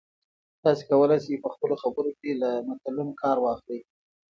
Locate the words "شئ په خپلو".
1.25-1.75